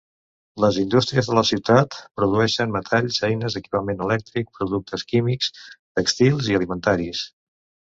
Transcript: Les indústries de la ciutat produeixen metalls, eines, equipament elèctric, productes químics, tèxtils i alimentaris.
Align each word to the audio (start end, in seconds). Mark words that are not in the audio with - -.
Les 0.61 0.77
indústries 0.83 1.29
de 1.31 1.35
la 1.39 1.43
ciutat 1.49 1.99
produeixen 2.21 2.73
metalls, 2.77 3.21
eines, 3.29 3.61
equipament 3.63 4.03
elèctric, 4.09 4.53
productes 4.59 5.09
químics, 5.15 5.55
tèxtils 6.01 6.55
i 6.55 6.63
alimentaris. 6.63 7.29